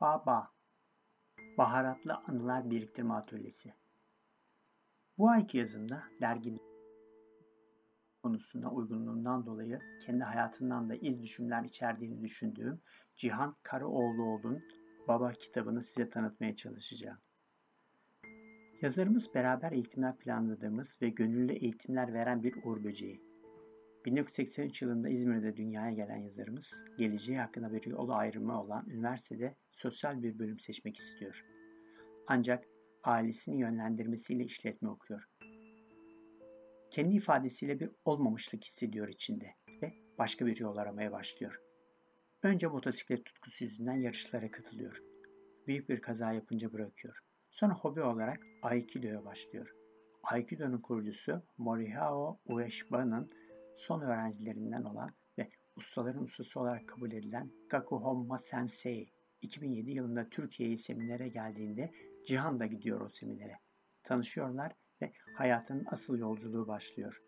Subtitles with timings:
[0.00, 0.50] Baba
[1.58, 3.74] Baharatlı Anılar Biriktirme Atölyesi
[5.18, 6.62] Bu ayki yazımda derginin
[8.22, 12.80] konusuna uygunluğundan dolayı kendi hayatından da iz düşümler içerdiğini düşündüğüm
[13.16, 14.62] Cihan Karaoğluoğlu'nun
[15.08, 17.18] Baba kitabını size tanıtmaya çalışacağım.
[18.82, 23.35] Yazarımız beraber eğitimler planladığımız ve gönüllü eğitimler veren bir uğur böceği.
[24.06, 30.38] 1983 yılında İzmir'de dünyaya gelen yazarımız, geleceği hakkında bir yol ayrımı olan üniversitede sosyal bir
[30.38, 31.44] bölüm seçmek istiyor.
[32.26, 32.64] Ancak
[33.04, 35.24] ailesinin yönlendirmesiyle işletme okuyor.
[36.90, 41.58] Kendi ifadesiyle bir olmamışlık hissediyor içinde ve başka bir yol aramaya başlıyor.
[42.42, 45.02] Önce motosiklet tutkusu yüzünden yarışlara katılıyor.
[45.66, 47.18] Büyük bir kaza yapınca bırakıyor.
[47.50, 49.74] Sonra hobi olarak Aikido'ya başlıyor.
[50.22, 53.30] Aikido'nun kurucusu Morihao Ueshiban'ın
[53.76, 59.08] son öğrencilerinden olan ve ustaların ustası olarak kabul edilen Gaku Honma Sensei
[59.42, 61.92] 2007 yılında Türkiye'ye seminere geldiğinde
[62.26, 63.56] Cihan da gidiyor o seminere.
[64.04, 67.20] Tanışıyorlar ve hayatının asıl yolculuğu başlıyor.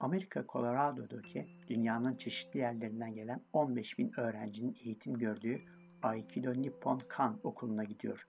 [0.00, 5.58] Amerika Colorado'daki dünyanın çeşitli yerlerinden gelen 15 bin öğrencinin eğitim gördüğü
[6.02, 8.26] Aikido Nippon Kan okuluna gidiyor.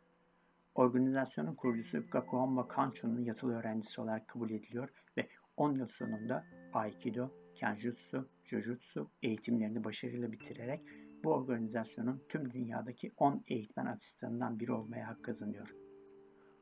[0.75, 5.27] Organizasyonun kurucusu Gakuhama Kancho'nun yatılı öğrencisi olarak kabul ediliyor ve
[5.57, 10.81] 10 yıl sonunda Aikido, Kenjutsu, Jujutsu eğitimlerini başarıyla bitirerek
[11.23, 15.69] bu organizasyonun tüm dünyadaki 10 eğitmen asistanından biri olmaya hak kazanıyor.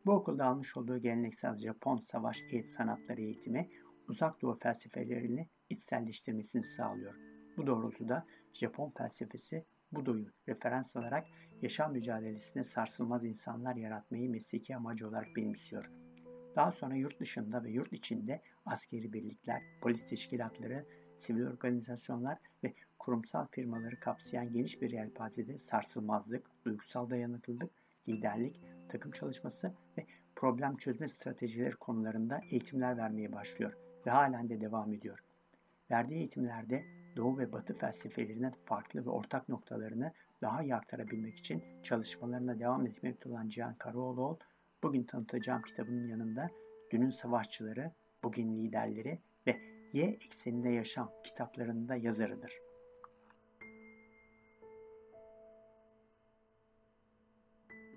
[0.05, 3.67] Bu okulda almış olduğu geleneksel Japon savaş eğit sanatları eğitimi
[4.07, 7.15] uzak doğu felsefelerini içselleştirmesini sağlıyor.
[7.57, 11.27] Bu doğrultuda Japon felsefesi Budo'yu referans alarak
[11.61, 16.00] yaşam mücadelesine sarsılmaz insanlar yaratmayı mesleki amacı olarak benimsiyor.
[16.55, 20.85] Daha sonra yurt dışında ve yurt içinde askeri birlikler, polis teşkilatları,
[21.17, 27.71] sivil organizasyonlar ve kurumsal firmaları kapsayan geniş bir yelpazede sarsılmazlık, duygusal dayanıklılık,
[28.07, 28.59] liderlik,
[28.89, 30.05] takım çalışması ve
[30.35, 33.73] problem çözme stratejileri konularında eğitimler vermeye başlıyor
[34.05, 35.19] ve halen de devam ediyor.
[35.91, 40.11] Verdiği eğitimlerde Doğu ve Batı felsefelerinin farklı ve ortak noktalarını
[40.41, 44.37] daha iyi aktarabilmek için çalışmalarına devam etmekte olan Cihan Karaoğlu,
[44.83, 46.49] bugün tanıtacağım kitabının yanında
[46.91, 47.91] Dünün Savaşçıları,
[48.23, 49.55] Bugün Liderleri ve
[49.93, 52.53] Y ekseninde yaşam kitaplarında yazarıdır.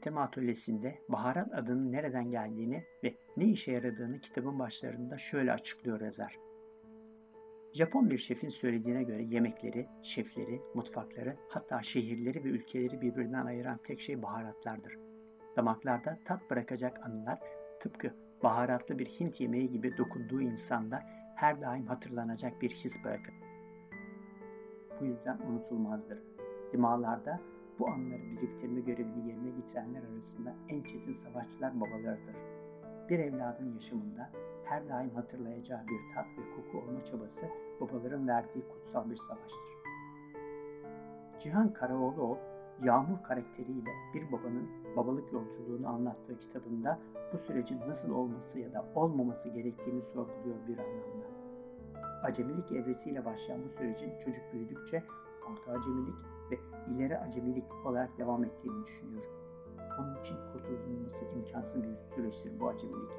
[0.02, 6.36] Tema atölyesinde baharat adının nereden geldiğini ve ne işe yaradığını kitabın başlarında şöyle açıklıyor yazar.
[7.74, 14.00] Japon bir şefin söylediğine göre yemekleri, şefleri, mutfakları, hatta şehirleri ve ülkeleri birbirinden ayıran tek
[14.00, 15.13] şey baharatlardır.
[15.56, 17.38] Damaklarda tat bırakacak anılar
[17.80, 20.98] tıpkı baharatlı bir Hint yemeği gibi dokunduğu insanda
[21.34, 23.34] her daim hatırlanacak bir his bırakır.
[25.00, 26.18] Bu yüzden unutulmazdır.
[26.72, 27.40] Dimağlarda
[27.78, 32.36] bu anları biriktirme görevini yerine getirenler arasında en çetin savaşçılar babalarıdır.
[33.08, 34.30] Bir evladın yaşamında
[34.64, 37.46] her daim hatırlayacağı bir tat ve koku olma çabası
[37.80, 39.74] babaların verdiği kutsal bir savaştır.
[41.40, 42.38] Cihan Karaoğluoğlu,
[42.82, 46.98] Yağmur karakteriyle bir babanın babalık yolculuğunu anlattığı kitabında
[47.32, 51.26] bu sürecin nasıl olması ya da olmaması gerektiğini sorguluyor bir anlamda.
[52.22, 55.02] Acemilik evresiyle başlayan bu sürecin çocuk büyüdükçe
[55.50, 56.14] orta acemilik
[56.50, 56.58] ve
[56.94, 59.30] ileri acemilik olarak devam ettiğini düşünüyorum.
[60.00, 63.10] Onun için kurtululması imkansız bir süreçtir bu acemilik.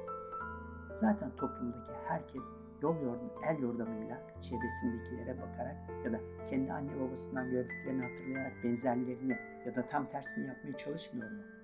[0.94, 2.42] Zaten toplumdaki herkes
[2.82, 6.20] yol yordam, el yordamıyla çevresindekilere bakarak ya da
[6.50, 11.55] kendi anne babasından gördüklerini hatırlayarak benzerlerini ya da tam tersini yapmaya çalışmıyor mu?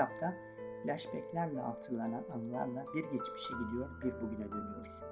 [0.00, 0.34] Kitapta
[0.82, 5.02] flashbacklerle hatırlanan anılarla bir geçmişe gidiyor, bir bugüne dönüyoruz.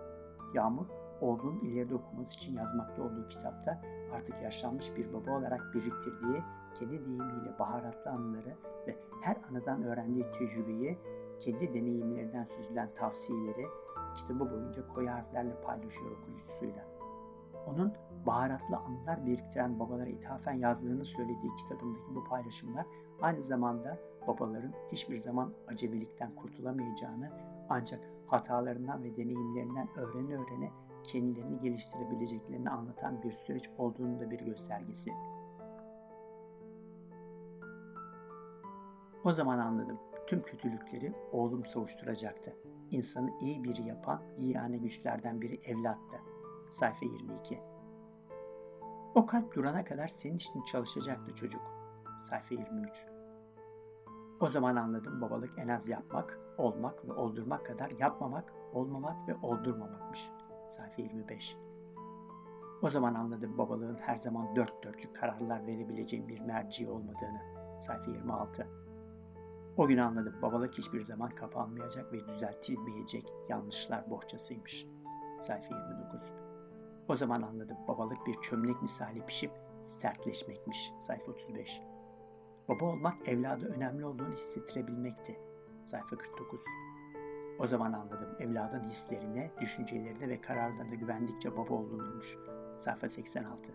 [0.55, 0.87] Yağmur,
[1.21, 3.81] oğlunun ileride okuması için yazmakta olduğu kitapta
[4.13, 6.43] artık yaşlanmış bir baba olarak biriktirdiği
[6.79, 8.57] kendi deyimiyle baharatlı anıları
[8.87, 10.99] ve her anıdan öğrendiği tecrübeyi,
[11.39, 13.67] kendi deneyimlerinden süzülen tavsiyeleri
[14.17, 16.98] kitabı boyunca koyu harflerle paylaşıyor okuyucusuyla.
[17.69, 17.93] Onun
[18.27, 22.87] baharatlı anılar biriktiren babalara ithafen yazdığını söylediği kitabındaki bu paylaşımlar
[23.23, 27.31] aynı zamanda babaların hiçbir zaman acemilikten kurtulamayacağını
[27.69, 30.71] ancak hatalarından ve deneyimlerinden öğrene öğrene
[31.05, 35.13] kendilerini geliştirebileceklerini anlatan bir süreç olduğunu da bir göstergesi.
[39.25, 39.97] O zaman anladım.
[40.29, 42.57] Tüm kötülükleri oğlum savuşturacaktı.
[42.91, 46.17] İnsanı iyi biri yapan yiyane güçlerden biri evlattı.
[46.73, 47.61] Sayfa 22
[49.15, 51.61] O kalp durana kadar senin için çalışacaktı çocuk.
[52.31, 52.91] Sayfa 23
[54.41, 60.21] O zaman anladım babalık en az yapmak, olmak ve oldurmak kadar yapmamak, olmamak ve oldurmamakmış
[60.77, 61.57] sayfa 25.
[62.83, 67.41] O zaman anladım babalığın her zaman dört dörtlük kararlar verebileceğim bir merci olmadığını.
[67.87, 68.67] Sayfa 26.
[69.79, 74.87] O gün anladım babalık hiçbir zaman kapanmayacak ve düzeltilmeyecek yanlışlar bohçasıymış.
[75.41, 76.33] Sayfa 29.
[77.09, 79.51] O zaman anladım babalık bir çömlek misali pişip
[80.03, 80.93] sertleşmekmiş.
[81.07, 81.81] Sayfa 35.
[82.69, 85.41] Baba olmak evladı önemli olduğunu hissettirebilmekti.
[85.85, 86.65] Sayfa 49.
[87.59, 92.37] O zaman anladım evladın hislerine, düşüncelerine ve kararlarına güvendikçe baba olunurmuş.
[92.85, 93.73] Sayfa 86.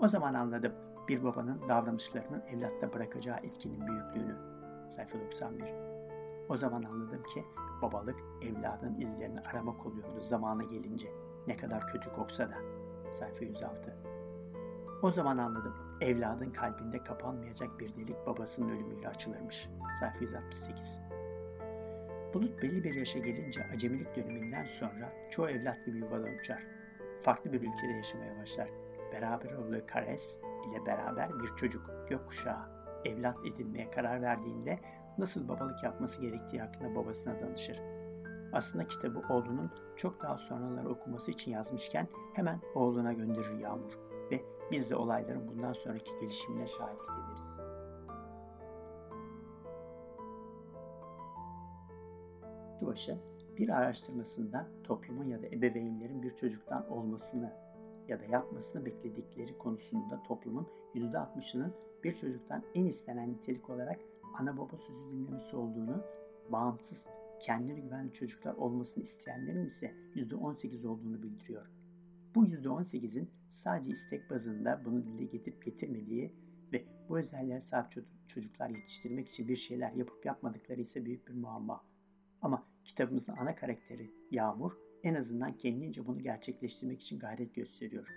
[0.00, 0.72] O zaman anladım
[1.08, 4.62] bir babanın davranışlarının evlatta bırakacağı etkinin büyüklüğünü.
[4.96, 5.74] Sayfa 91.
[6.48, 7.44] O zaman anladım ki
[7.82, 11.12] babalık evladın izlerini aramak oluyordu zamanı gelince.
[11.46, 12.54] Ne kadar kötü koksa da.
[13.18, 13.94] Sayfa 106.
[15.02, 19.68] O zaman anladım evladın kalbinde kapanmayacak bir delik babasının ölümüyle açılırmış.
[20.00, 20.98] Sayfa 168.
[22.34, 26.62] Bulut belli bir yaşa gelince acemilik döneminden sonra çoğu evlat gibi yuvadan uçar.
[27.22, 28.68] Farklı bir ülkede yaşamaya başlar.
[29.12, 30.40] Beraber olduğu Kares
[30.70, 34.78] ile beraber bir çocuk gökkuşağı evlat edinmeye karar verdiğinde
[35.18, 37.80] nasıl babalık yapması gerektiği hakkında babasına danışır.
[38.52, 43.98] Aslında kitabı oğlunun çok daha sonraları okuması için yazmışken hemen oğluna gönderir Yağmur
[44.30, 47.58] ve biz de olayların bundan sonraki gelişimine şahitlik ederiz.
[52.80, 53.18] Başı
[53.58, 57.52] bir araştırmasında toplumun ya da ebeveynlerin bir çocuktan olmasını
[58.08, 61.72] ya da yapmasını bekledikleri konusunda toplumun %60'ının
[62.04, 64.00] bir çocuktan en istenen nitelik olarak
[64.34, 66.04] ana baba sözü dinlemesi olduğunu,
[66.48, 67.06] bağımsız,
[67.40, 71.66] kendine güvenli çocuklar olmasını isteyenlerin ise %18 olduğunu bildiriyor.
[72.34, 76.32] Bu %18'in sadece istek bazında bunu dile getirip getirmediği
[76.72, 81.84] ve bu özelliğe sahip çocuklar yetiştirmek için bir şeyler yapıp yapmadıkları ise büyük bir muamma.
[82.42, 84.72] Ama kitabımızın ana karakteri Yağmur
[85.02, 88.08] en azından kendince bunu gerçekleştirmek için gayret gösteriyor.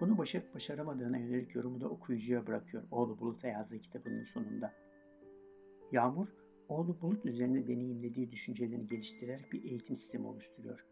[0.00, 4.74] Bunu başarıp başaramadığına yönelik yorumu da okuyucuya bırakıyor oğlu Bulut'a yazdığı kitabının sonunda.
[5.92, 6.28] Yağmur,
[6.68, 10.86] oğlu Bulut üzerinde deneyimlediği düşüncelerini geliştirerek bir eğitim sistemi oluşturuyor.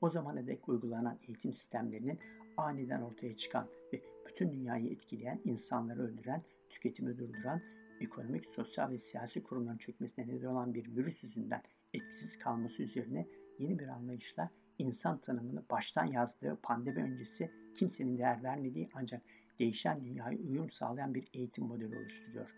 [0.00, 2.18] O zamana dek uygulanan eğitim sistemlerinin
[2.56, 7.60] aniden ortaya çıkan ve bütün dünyayı etkileyen, insanları öldüren, tüketimi durduran,
[8.00, 11.62] ekonomik, sosyal ve siyasi kurumların çökmesine neden olan bir virüs yüzünden
[11.92, 13.24] etkisiz kalması üzerine
[13.58, 19.22] yeni bir anlayışla insan tanımını baştan yazdığı pandemi öncesi kimsenin değer vermediği ancak
[19.58, 22.54] değişen dünyaya uyum sağlayan bir eğitim modeli oluşturuyor.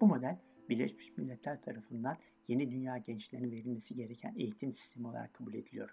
[0.00, 0.38] Bu model
[0.68, 2.16] Birleşmiş Milletler tarafından
[2.48, 5.90] yeni dünya gençlerine verilmesi gereken eğitim sistemi olarak kabul ediliyor.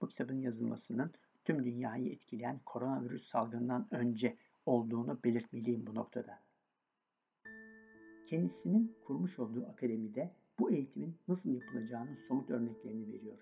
[0.00, 1.10] Bu kitabın yazılmasının
[1.44, 6.40] tüm dünyayı etkileyen koronavirüs salgından önce olduğunu belirtmeliyim bu noktada.
[8.26, 13.38] Kendisinin kurmuş olduğu akademide bu eğitimin nasıl yapılacağının somut örneklerini veriyor.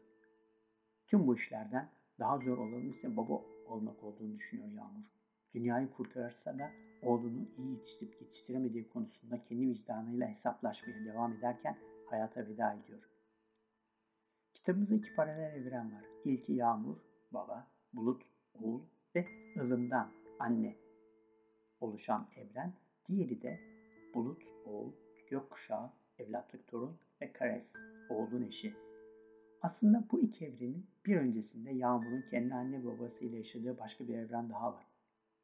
[1.15, 1.89] Tüm bu işlerden
[2.19, 5.05] daha zor olanın ise baba olmak olduğunu düşünüyor Yağmur.
[5.55, 6.71] Dünyayı kurtarırsa da
[7.03, 11.77] oğlunu iyi yetiştirip yetiştiremediği konusunda kendi vicdanıyla hesaplaşmaya devam ederken
[12.07, 12.99] hayata veda ediyor.
[14.55, 16.05] Kitabımızda iki paralel evren var.
[16.25, 16.97] İlki Yağmur,
[17.33, 18.23] baba, Bulut,
[18.55, 18.81] oğul
[19.15, 19.27] ve
[19.61, 20.77] ılımdan anne
[21.81, 22.73] oluşan evren.
[23.09, 23.61] Diğeri de
[24.15, 24.93] Bulut, oğul,
[25.31, 27.73] gökkuşağı, evlatlık torun ve Kares,
[28.11, 28.75] oğlun eşi.
[29.65, 34.73] Aslında bu iki evrenin bir öncesinde Yağmur'un kendi anne babasıyla yaşadığı başka bir evren daha
[34.73, 34.87] var.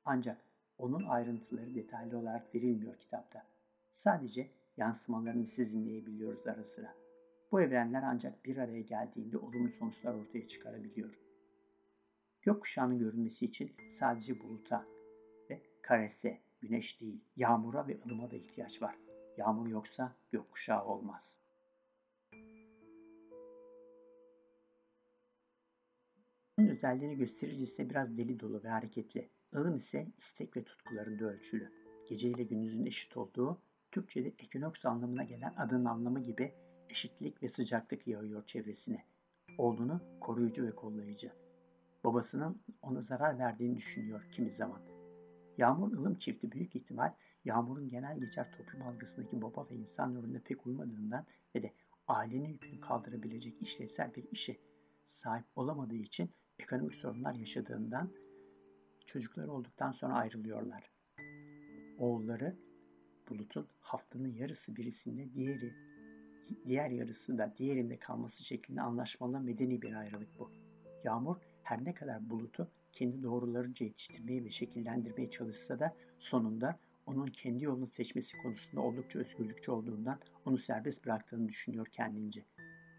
[0.04, 0.40] Ancak
[0.78, 3.46] onun ayrıntıları detaylı olarak verilmiyor kitapta.
[3.92, 6.94] Sadece yansımalarını siz dinleyebiliyoruz ara sıra.
[7.52, 11.18] Bu evrenler ancak bir araya geldiğinde olumlu sonuçlar ortaya çıkarabiliyor.
[12.42, 14.86] Gökkuşağının görünmesi için sadece buluta
[15.50, 18.96] ve karese, güneş değil, yağmura ve ılıma da ihtiyaç var.
[19.36, 21.38] Yağmur yoksa gökkuşağı olmaz.
[26.68, 29.30] Özelliğini gösterici ise biraz deli dolu ve hareketli.
[29.52, 31.72] Ilım ise istek ve tutkularında ölçülü.
[32.08, 33.58] Gece ile gündüzün eşit olduğu,
[33.90, 36.52] Türkçe'de ekinoks anlamına gelen adının anlamı gibi
[36.88, 39.04] eşitlik ve sıcaklık yağıyor çevresine.
[39.58, 41.32] Oğlunu koruyucu ve kollayıcı.
[42.04, 44.80] Babasının ona zarar verdiğini düşünüyor kimi zaman.
[45.58, 47.14] Yağmur ılım çifti büyük ihtimal
[47.44, 51.72] Yağmur'un genel geçer toplum algısındaki baba ve insan rolüne pek uymadığından ve de
[52.08, 54.56] ailenin yükünü kaldırabilecek işlevsel bir işe
[55.06, 56.30] sahip olamadığı için
[56.62, 58.10] ekonomik sorunlar yaşadığından
[59.06, 60.90] çocukları olduktan sonra ayrılıyorlar.
[61.98, 62.56] Oğulları
[63.28, 65.72] Bulut'un haftanın yarısı birisinde diğeri
[66.66, 70.50] diğer yarısı da diğerinde kalması şeklinde anlaşmalı medeni bir ayrılık bu.
[71.04, 77.64] Yağmur her ne kadar Bulut'u kendi doğrularınca yetiştirmeye ve şekillendirmeye çalışsa da sonunda onun kendi
[77.64, 82.44] yolunu seçmesi konusunda oldukça özgürlükçü olduğundan onu serbest bıraktığını düşünüyor kendince.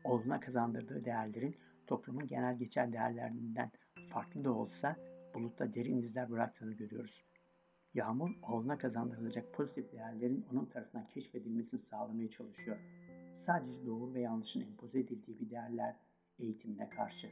[0.03, 1.55] Oğluna kazandırdığı değerlerin
[1.87, 3.71] toplumun genel geçer değerlerinden
[4.09, 4.95] farklı da olsa
[5.33, 7.23] bulutta derin izler bıraktığını görüyoruz.
[7.93, 12.77] Yağmur oğluna kazandırılacak pozitif değerlerin onun tarafından keşfedilmesini sağlamaya çalışıyor.
[13.33, 15.95] Sadece doğru ve yanlışın empoze edildiği bir değerler
[16.39, 17.27] eğitimine karşı.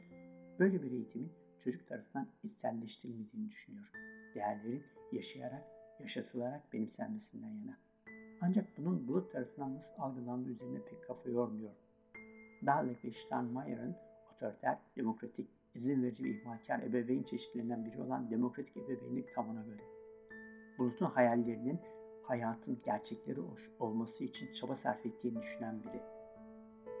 [0.58, 1.32] Böyle bir eğitimin
[1.64, 3.86] çocuk tarafından içselleştirilmediğini düşünüyor.
[4.34, 5.64] Değerlerin yaşayarak,
[6.00, 7.78] yaşatılarak benimsenmesinden yana.
[8.40, 11.72] Ancak bunun bulut tarafından nasıl algılandığı üzerine pek kafa yormuyor.
[12.66, 13.96] Dalek ve Steinmeier'ın
[14.40, 19.82] otoriter, demokratik, izin verici ve ihmalkar ebeveyn çeşitlerinden biri olan demokratik ebeveynlik tam ona göre.
[20.78, 21.78] Bulut'un hayallerinin
[22.22, 23.40] hayatın gerçekleri
[23.78, 26.02] olması için çaba sarf ettiğini düşünen biri.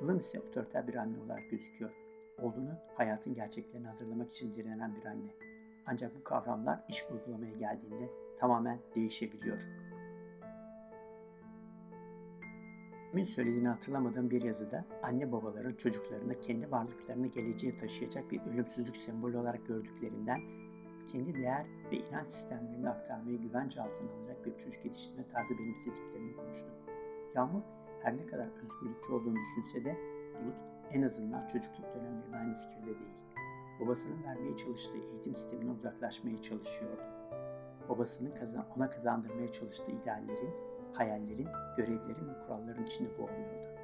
[0.00, 1.90] Ilım ise otoriter bir anne olarak gözüküyor.
[2.38, 5.30] Oğlunu hayatın gerçeklerini hazırlamak için direnen bir anne.
[5.86, 9.58] Ancak bu kavramlar iş uygulamaya geldiğinde tamamen değişebiliyor.
[13.10, 19.36] Kimin söylediğini hatırlamadığım bir yazıda anne babaların çocuklarını kendi varlıklarını geleceğe taşıyacak bir ölümsüzlük sembolü
[19.36, 20.40] olarak gördüklerinden
[21.12, 26.68] kendi değer ve inanç sistemlerini aktarmayı güvence altına alacak bir çocuk yetiştirme tarzı benimsediklerini konuştu.
[27.34, 27.62] Yağmur
[28.02, 29.96] her ne kadar özgürlükçü olduğunu düşünse de
[30.34, 30.56] Bulut
[30.92, 33.16] en azından çocukluk dönemlerinde aynı fikirde değil.
[33.80, 37.02] Babasının vermeye çalıştığı eğitim sisteminden uzaklaşmaya çalışıyordu.
[37.88, 43.80] Babasının kazan ona kazandırmaya çalıştığı ideallerin, hayallerin, görevlerin ve kuralların içinde boğuluyordu.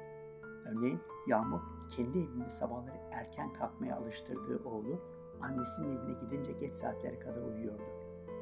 [0.65, 1.61] Örneğin Yağmur
[1.91, 4.99] kendi evinde sabahları erken kalkmaya alıştırdığı oğlu
[5.41, 7.83] annesinin evine gidince geç saatlere kadar uyuyordu.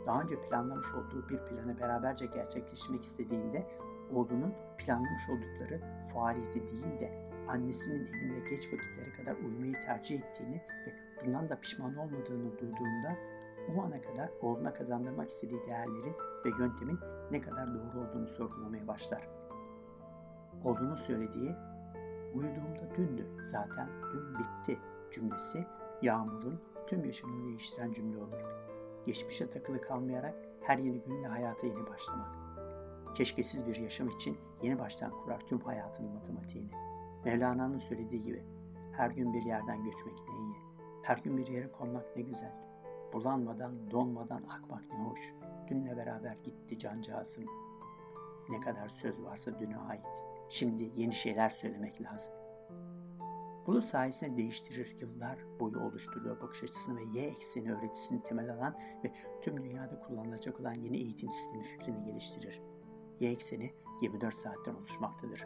[0.06, 3.68] Daha önce planlamış olduğu bir planı beraberce gerçekleştirmek istediğinde
[4.14, 5.82] oğlunun planlamış oldukları
[6.14, 10.94] faaliyeti değil de annesinin evinde geç vakitlere kadar uyumayı tercih ettiğini ve
[11.26, 13.18] bundan da pişman olmadığını duyduğunda
[13.76, 17.00] o ana kadar oğluna kazandırmak istediği değerlerin ve yöntemin
[17.32, 19.28] ne kadar doğru olduğunu sorgulamaya başlar.
[20.64, 21.56] Oğlunun söylediği
[22.36, 24.80] uyuduğumda dündü zaten dün bitti
[25.12, 25.66] cümlesi
[26.02, 28.40] Yağmur'un tüm yaşamını değiştiren cümle olur.
[29.06, 32.30] Geçmişe takılı kalmayarak her yeni günle hayata yeni başlamak.
[33.16, 36.70] Keşkesiz bir yaşam için yeni baştan kurar tüm hayatının matematiğini.
[37.26, 38.44] Mevlana'nın söylediği gibi
[38.92, 40.56] her gün bir yerden göçmek ne iyi.
[41.02, 42.65] Her gün bir yere konmak ne güzel.
[43.14, 45.20] Bulanmadan, donmadan akmak ne hoş.
[45.68, 47.46] Dünle beraber gitti cancağızım.
[48.50, 50.06] Ne kadar söz varsa düne ait.
[50.50, 52.34] Şimdi yeni şeyler söylemek lazım.
[53.68, 59.12] Bulut sayesinde değiştirir, yıllar boyu oluşturuyor bakış açısını ve Y ekseni öğretisini temel alan ve
[59.42, 62.62] tüm dünyada kullanılacak olan yeni eğitim sistemi fikrini geliştirir.
[63.20, 63.70] Y ekseni
[64.02, 65.44] 24 saatten oluşmaktadır.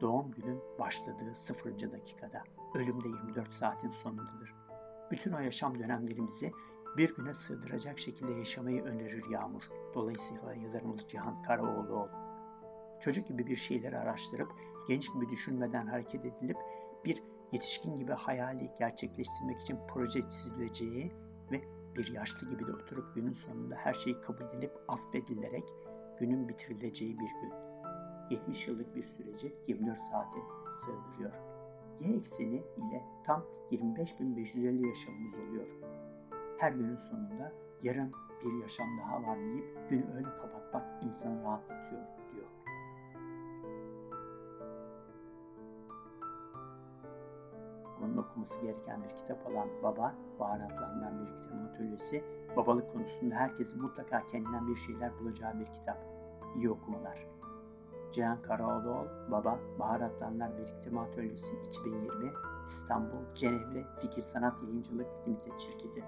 [0.00, 1.92] Doğum günün başladığı 0.
[1.92, 2.42] dakikada,
[2.74, 4.54] ölüm de 24 saatin sonundadır.
[5.10, 6.52] Bütün o yaşam dönemlerimizi
[6.96, 9.62] bir güne sığdıracak şekilde yaşamayı önerir Yağmur.
[9.94, 12.10] Dolayısıyla yazarımız Cihan Karaoğluoğlu.
[13.00, 14.52] Çocuk gibi bir şeyleri araştırıp,
[14.88, 16.56] genç gibi düşünmeden hareket edilip
[17.04, 17.22] bir
[17.52, 21.12] yetişkin gibi hayali gerçekleştirmek için proje çizileceği
[21.52, 21.60] ve
[21.96, 25.64] bir yaşlı gibi de oturup günün sonunda her şeyi kabul edilip affedilerek
[26.20, 27.52] günün bitirileceği bir gün.
[28.30, 30.38] 70 yıllık bir süreci 24 saate
[30.80, 31.32] sığdırıyor.
[32.00, 35.66] Y ekseni ile tam 25.550 yaşamımız oluyor.
[36.58, 38.12] Her günün sonunda yarın
[38.44, 42.02] bir yaşam daha var deyip günü öyle kapatmak insanı rahatlatıyor
[42.34, 42.46] diyor.
[48.02, 52.24] Onun okuması gereken bir kitap olan Baba, Baharatlarından bir kitabın atölyesi,
[52.56, 55.98] babalık konusunda herkesin mutlaka kendinden bir şeyler bulacağı bir kitap.
[56.56, 57.26] İyi okumalar.
[58.12, 62.32] Cihan Karaoğluoğlu, Baba, Baharatlanlar Biriktirme Atölyesi 2020,
[62.68, 66.04] İstanbul, Cenevre Fikir Sanat Yayıncılık Limited şirketi.